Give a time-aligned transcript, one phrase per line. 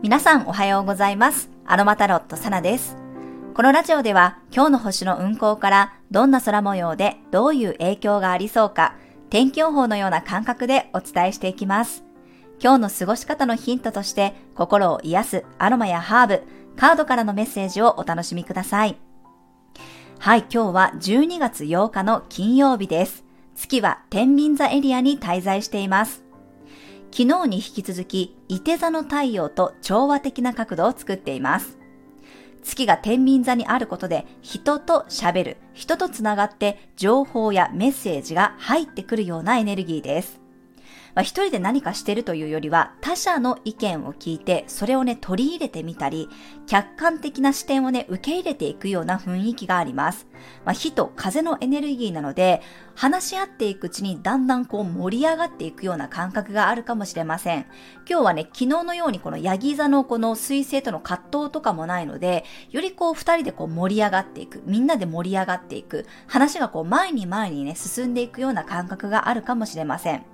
[0.00, 1.50] 皆さんおはようございます。
[1.66, 2.96] アロマタロットサナです。
[3.52, 8.94] このラジオでは今日の星の運行からどんな空模様でどういう影響がありそうか
[9.28, 12.04] 天気予報のような感覚でお伝えしていきます。
[12.62, 16.42] 今日の過ごし方のヒントとして心を癒すアロマやハーブ、
[16.76, 18.96] カードからのメッセージをお楽しみください。
[20.20, 23.24] はい、今日は12月8日の金曜日です。
[23.56, 26.27] 月は天秤座エリアに滞在しています。
[27.18, 31.76] 昨日に引き続き、伊手座の太陽と調和的な角度を作っています。
[32.62, 40.40] 月が天秤座にあることで、人と喋る、人と繋がって情報やメッセージが入ってくるようなエネルギーです。
[41.18, 46.28] まあ、一人で何かしてるというよりは、他者の意見を聞いて、それをね、取り入れてみたり、
[46.68, 50.28] 客観的な視点をね、受け入れていくような雰囲気があります。
[50.64, 52.62] まあ、火と風のエネルギーなので、
[52.94, 57.66] 話し合っていくうちにだんだんこう盛り上がっていくような感覚があるかもしれません。
[58.08, 70.24] 今日はね、昨日のようにこのヤギ座のこの水星との葛藤とかもないので、よりこう二人でこう盛り上がっていく、みんなで盛り上がっていく、話がこう前に前にね、進んでいくような感覚があるかもしれません。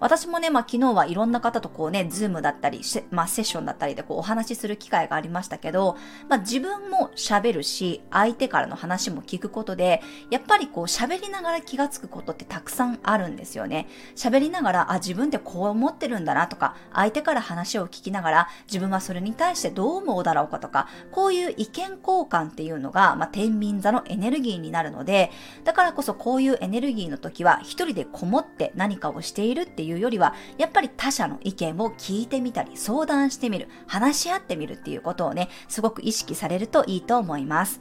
[0.00, 5.96] 私もね、まあ、昨日はいろんな方とこうね、ズームだったり、まあ、セッションだったりでこうお話しする機会がありましたけど、
[6.28, 13.86] まあ、自分も喋るし、相手からの話も聞くことで、やっぱりこう喋りながら気がつくことってたくさんあるんですよね。
[14.16, 25.30] 喋りながら、あ、自分ってこう思ってるんだなとか、相手から話を聞きながら、自分はそれに対してどう思うだろうかとか、こういう意見交換っていうのが、まあ、天秤座のエネルギーになるので、
[25.64, 37.80] だからこそこういうエネルギーの時は、一人でこもって何かをしているっていういうよりは、やっぱり他者の意見を聞いてみたり、相談してみる、話し合ってみるっていうことをね、すごく意識されるといいと思います。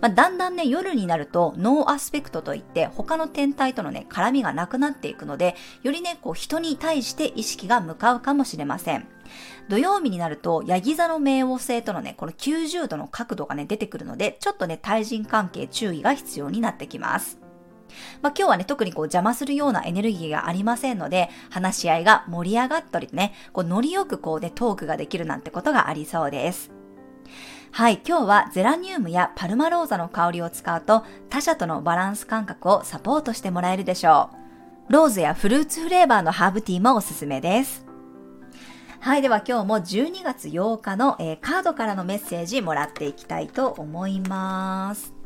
[0.00, 9.06] まあ、だんだんね、夜になるとノーアスペクトといって他の天体とのね、絡みがなくなっていくので、よりね、こう人に対して意識が向かうかもしれません。
[9.68, 17.39] 土曜日になると、ヤギ座の冥王星とのね、この90度の角度がね、出てくるので、ちょっとね、対人関係注意が必要になってきます。
[18.22, 26.70] まあ、今日はね、特にこう邪魔するようなエネルギーがありませんので、話し合いが盛り上がったりね、こうノリよくこうね、トークができるなんてことがありそうです。
[27.72, 34.30] はい、今日はゼラニウムやパルマローザの香りを使うと他者とのバランス感覚をサポートしてもらえるでしょ
[34.88, 34.92] う。
[34.92, 37.86] ローズやフルーツフレーバーのハーブティーもおすすめです。
[38.98, 45.19] はい、では今日も12月8日の、えー、カードからのメッセージもらっていきたいと思います。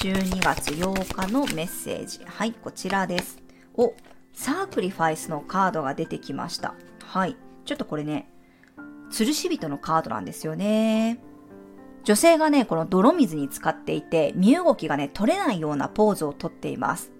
[0.00, 2.20] 12月8日のメッセージ。
[2.24, 3.36] はい、こちらです。
[3.74, 3.92] お、
[4.32, 6.74] サークリファイスのカードが出てきました。
[7.04, 7.36] はい。
[7.66, 8.26] ちょっとこれね、
[9.12, 11.22] 吊るし人のカードなんですよね。
[12.04, 17.12] 女性がね、この泥水に浸かっていて、身動きがね、取れないようなポーズをとっています。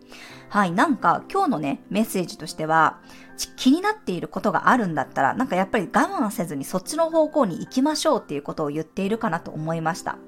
[0.51, 2.99] はい、なんか今日のね、メッセージとしては、
[3.57, 10.19] 気になっていることがあるんだったら、なんかやっぱり我慢せずにそっちの方向に行きましょうっていうことを言っているかなと思いました。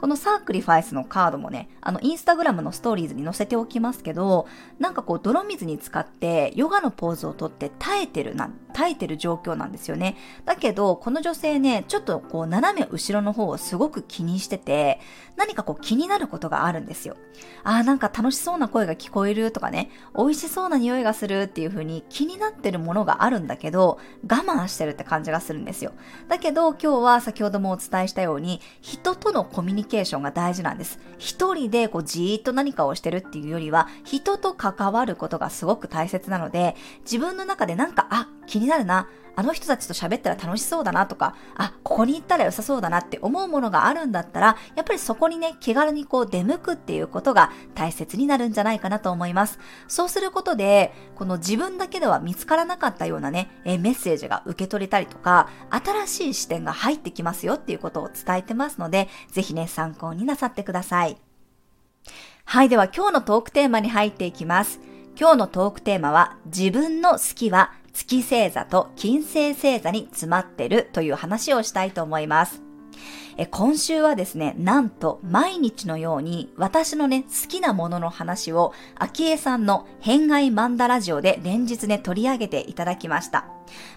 [0.00, 4.46] このサークリファイスのカードもね、あの、インスタグラムのストーリーズに載せておきますけど、
[4.78, 10.16] なんかこう、泥水に浸かって、ヨガのポーズをとって耐えてるな、耐えてる状況なんですよね。
[10.44, 15.00] だけど、この女性ね、ちょっとこう、斜め後ろの方をすごく気にしてて、
[15.36, 17.16] 何かこう、気になることがあるんですよ。
[17.64, 23.98] ああ、なんか楽しそうな声が聞こえるとかね、美味しそうな匂いがするっていう風に気になってるものがあるんだけど、
[24.28, 25.92] 我慢してるって感じがするんですよ。
[26.28, 30.98] だけど、今日は先ほどもお伝えしたように、人とのコミュニケーションが大事なんです。
[31.18, 49.58] 一人でこうじーっと何かをしてるっていうよりは、人と関わることがすごく大切なので、自分の中でなんか、あ、気になるな、あの人たちと喋ったら楽しそうだなとか、あ、ここに行ったら良さそうだなって思うものがあるんだったら、やっぱりそこにね、気軽にこう出向くっていうことが大切になるんじゃないかなと思います。
[49.88, 61.16] そうすることで、この自分だけでは見つからなかったようなね、えメッセージが受け取れたりとか、新しい視点が入ってきますよっていうことを伝えてますので、ぜひね、参考になさってください。
[62.44, 64.80] はい、では今日のトークテーマに入っていきます。
[65.18, 72.62] 今日のトークテーマは、自分の好きは月星座と金星星座に詰まってるという話をしたいと思います。
[73.36, 83.46] え今週はですね、なんと毎日のように私のね、好きなものの話を、秋江さんの変外マンダラジオで連日ね、取り上げていただきました。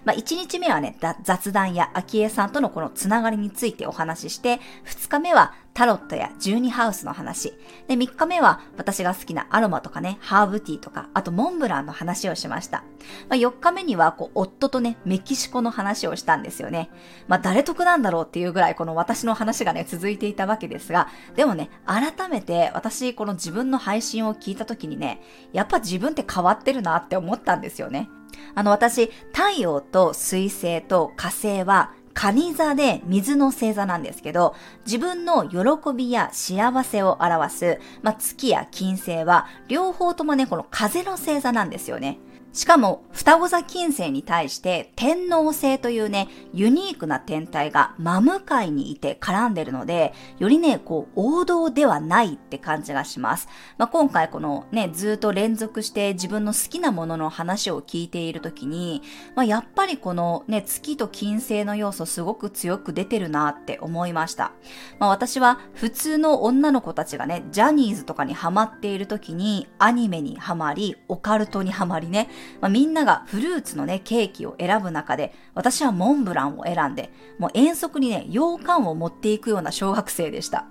[0.04, 7.52] まあ、1日目はね、雑談や秋江さんとのこのつながりについてお話しして、2日目はタロットや12ハウスの話。
[7.88, 12.84] で、3日目は私が好きなアロマとかね、ハーブティーとか、あとモンブランの話をしました。
[13.28, 16.90] まあ、4日目には、こう、夫とね、メキシコの話をしたんですよね。
[17.26, 25.20] まあ、誰得なんだろうっていうぐらい、この私の話がね、続いていたわけですが、でもね、改めて私、この自分の配信を聞いた時にね、
[25.52, 28.08] やっぱ自分って変わってるなって思ったんですよね。
[28.54, 34.54] あの私、太陽と水星と火星は蟹座で水の星座なんですけど、
[34.86, 35.58] 自分の喜
[35.94, 42.18] びや幸せを表す、まあ、月や金星は両方ともね、この風の星座なんですよね。
[42.54, 53.48] しかも、双子座金星に対して天皇星というね、ユニークな天体が真向かいにいて絡んでるので、よりね、こう、王道ではないって感じがします。
[53.76, 59.02] まあ、今回このね、ずっと連続して自分の好きなものの話を聞いているときに、
[59.34, 64.52] まあ、やっぱりこのね、月と金星の要素すごく強く出てるなって思いました。
[65.00, 72.28] まあ、私は普通の女の子たちがね、ジャニーズとかにハマっているときに、アニメにハマり、オカルトにハマりね、
[72.60, 80.66] まあ、みんながフルーツのね、ケーキを選ぶ中で、私はモンブランを選んで、もう遠足にね、洋館を持っていくような小学生でした。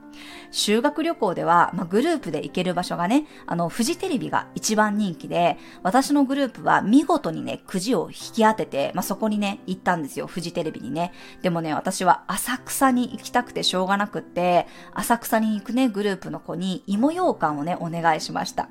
[0.52, 11.12] 修学旅行では、まあ、グループで行ける場所がね、あの、フジテレビが一番人気で、私のグループは見事にね、くじを引き当てて、まあ、そこにね、行ったんですよ、フジテレビにね。
[11.42, 18.70] でもね、私は浅草に行きたくてしょうがなくって、浅草に行くね、グループの子に芋羊羹をね、お願いしました。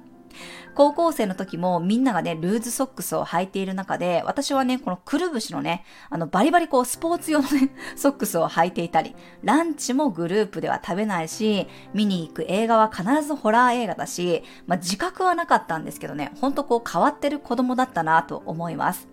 [0.75, 19.12] 高校生の時もみんながね、ルーズソックスを履いている中で、私はね、このくるぶしのね、あのバリバリこうスポーツ用のね、 ソックスを履いていたり、ランチもグループでは食べないし、見に行く映画は必ずホラー映画だし、まあ、自覚はなかったんですけどね、ほんとこう変わってる子供だったなと思います。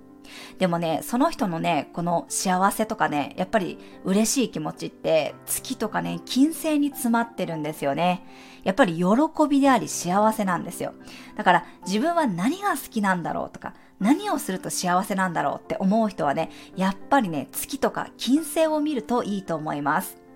[0.58, 8.26] でもね、その人のね、この幸せとかね、やっぱり嬉しい気持ちって月とかね、金星に詰まってるんですよね。
[8.64, 9.06] やっぱり喜
[9.50, 10.94] びであり幸せなんですよ。
[11.36, 20.29] だから自分は何が好きなんだろうとか、何をすると幸せなんだろうって思う人はね、やっぱりね、月とか金星を見るといいと思います。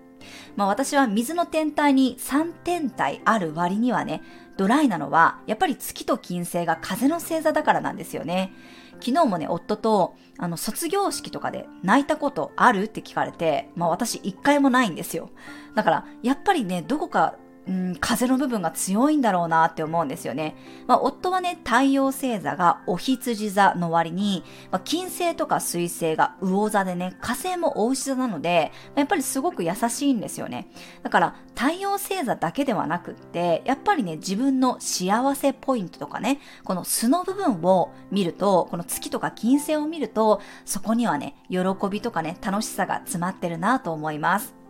[0.56, 4.22] まあ私は水の天体に3天体ある割にはね、
[4.56, 8.52] ドライなのは、やっぱり月と金星が風の星座だからなんですよね。
[9.00, 12.84] 昨日もね、夫と、あの、卒業式とかで泣いたことある？
[12.84, 15.30] って聞かれて、まあ私一回もないんですよ。
[15.74, 17.34] だから、やっぱりね、どこか
[17.66, 20.54] うん、風の部分が強いんだろうなって思うんですよね。
[20.86, 30.68] まあ、夫はね、太陽星座がお羊座の割に、まあ、金星とか水星が魚座でね、火星もお牛座なので、やっぱりすごく優しいんですよね。
[31.02, 41.60] だから、太陽星座だけではなくって、やっぱりね、自分の幸せポイントとかね、この素の部分を見ると、この月とか金星を見ると、そこにはね、喜
[41.90, 44.63] びとかね、楽しさが詰まってるなと思います。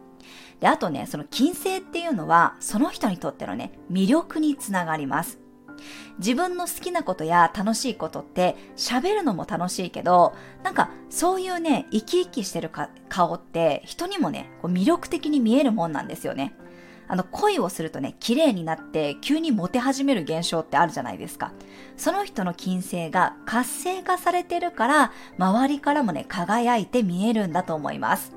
[0.61, 5.39] で、あとね、その金星っていうのは、その人にとってのね、魅力につながります。
[6.19, 12.71] 自分の好きなことや楽しいことって喋るのも楽しいけど、なんかそういうね、生き生きしてる
[13.09, 16.55] 顔って人にもね、こう魅力的に見えるもんなんですよね。
[17.07, 21.53] あの恋をするとね、綺麗になって急にモテ始める現象ってあるじゃないですか。
[21.97, 28.33] その人の金星が活性化されてるから、周りからもね、輝いて見えるんだと思います。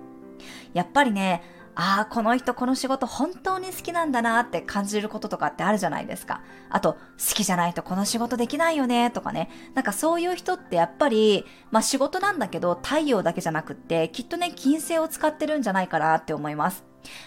[0.74, 1.42] やっぱりね、
[1.80, 6.42] ああ、この人この仕事本当に好きなんだなって感じることとかってあるじゃないですか。
[6.72, 7.00] あと、好
[7.36, 9.52] きじゃないとこの仕事できないよねとかね。
[9.76, 16.84] なんかそういう人ってやっぱり、まあ仕事なんだけど太陽だけじゃなくって、きっとね、金星を使ってるんじゃないかなって思います。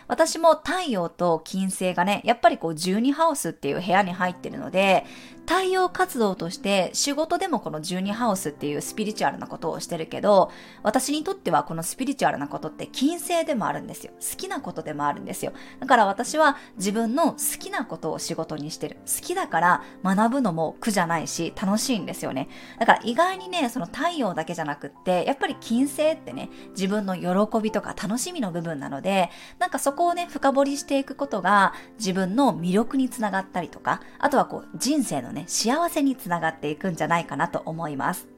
[0.08, 5.06] 私も太陽と金星がね、やっぱりこう12ハウスっていう部屋に入ってるので、
[5.50, 10.52] 太陽活動として仕事でもこの12ハウスっていうスピリチュアルなことをしてるけど、
[10.84, 14.12] 私にとってはこのスピリチュアルなことって金星でもあるんですよ。
[14.20, 15.52] 好きなことでもあるんですよ。
[15.80, 18.98] だから私は自分の好きなことを仕事にしてる。
[18.98, 22.48] 好きだから学ぶのも苦じゃないし楽しいんですよね。
[22.78, 38.28] だから意外にね、その太陽だけじゃなくって、やっぱり金星ってね、自分の喜びとか楽しみの部分なので、なんかそこをね、深掘りしていくことが自分の魅力につながったりとか、あとはこう人生のね、幸せにつながっていくんじゃないかなと思います。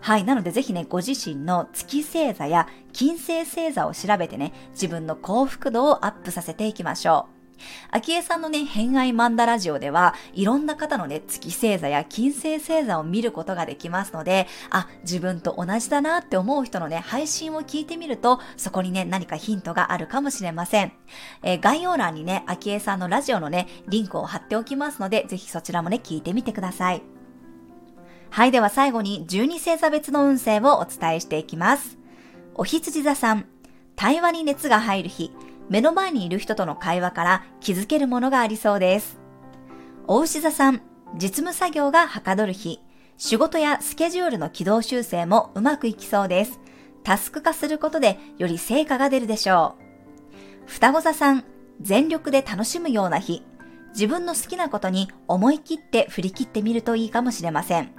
[0.00, 0.24] はい。
[0.24, 7.41] なのでぜひね、ご自身の月星座や金星星座を調べてね、自分の幸福度をアップさせていきましょう。
[7.90, 20.92] 昭恵さんのね、偏愛マンダラジオでは、いろんな方のね、月星座や金星星座を見ることができますので、あ、自分と同じだなって思う人のね、配信を聞いてみると、そこにね、何かヒントがあるかもしれません。
[21.42, 27.02] えー、概要欄にね、昭恵さんのラジオのね、リンクを貼っておきますので、ぜひそちらもね、聞いてみてください。
[28.30, 31.98] はい、では最後に12星座別の運勢をお伝えしていきます。
[32.54, 33.44] お羊座さん、
[33.94, 35.32] 対話に熱が入る日、
[35.72, 39.18] 目の前にいる人との会話から気づけるものがありそうです。
[40.06, 40.82] お牛座さん、
[41.14, 42.80] 実務作業がはかどる日、
[43.16, 46.60] 仕事やスケジュールの軌道修正もうまくいきそうです。
[47.04, 49.76] タスク化することでより成果が出るでしょ
[50.66, 50.68] う。
[50.68, 51.44] 双子座さん、
[51.80, 53.42] 全力で楽しむような日、
[53.94, 57.94] 自分の好きなことに思い切って振り切ってみるといいかもしれません。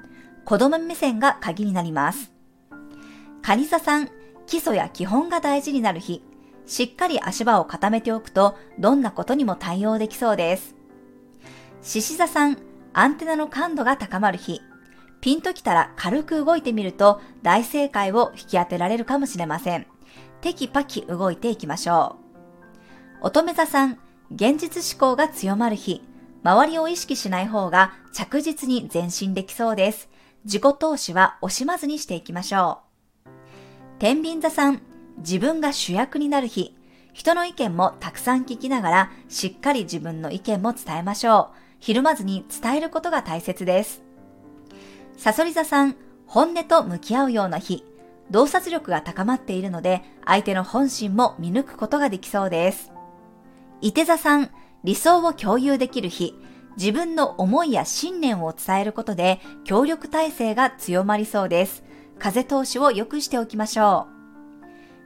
[0.46, 2.32] 子供目線が鍵になります。
[3.42, 4.10] カニ座さん、
[4.46, 6.22] 基礎や基本が大事になる日。
[6.66, 10.76] しっかり足場を固めておくと、どんなことにも対応できそうです。
[11.82, 12.58] 獅子座さん、
[12.94, 14.62] アンテナの感度が高まる日。
[15.20, 19.88] ピンときたら軽く動いてみると大正解を引き当てられるかもしれません。
[20.42, 22.18] テキパキ動いていきましょ
[23.22, 23.28] う。
[23.28, 24.00] 乙女座さん、
[24.32, 26.02] 現実思考が強まる日。
[26.44, 30.10] 周りを意識しない方が着実に前進できそうです。
[30.44, 32.82] 自己投資は惜しまずにしていきましょ
[33.26, 33.30] う。
[34.00, 34.82] 天秤座さん、
[35.18, 36.76] 自分が主役になる日。
[37.14, 41.58] 人の意見もたくさん聞きながら、しっかり自分の意見も伝えましょう。
[41.80, 44.04] ひるまずに伝えることが大切です。
[45.18, 47.84] サソリ座さん、本音と向き合うような日。
[48.32, 52.92] 洞察力が高まっているので、相手の本心も見抜くことができそうです。
[53.82, 54.50] 伊手座さん、
[54.84, 56.36] 理想を共有できる日。
[56.78, 61.84] 自分の思いや信念を伝えることで協力体制が強まりそうです。
[62.18, 64.13] 風通しを良くしておきましょう。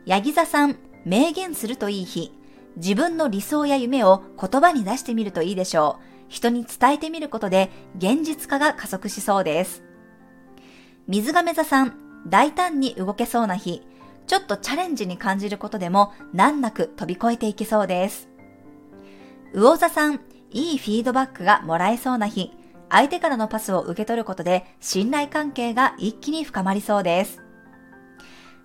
[0.08, 2.32] ヤギ座さん、明言するといい日。
[2.78, 6.04] 自分の理想や夢を言葉に出してみるといいでしょう。
[6.30, 9.84] 人に伝えてみることで現実化が加速しそうです。
[11.10, 13.82] 水亀座さん、大胆に動けそうな日。
[14.28, 18.30] ちょっとチャレンジに感じることでも難なく飛び越えていけそうです。
[19.54, 20.22] 魚座さん、
[20.52, 22.54] いいフィードバックがもらえそうな日。
[22.90, 27.42] 相手からのパスを受け取ることで信頼関係が一気に深まりそうです。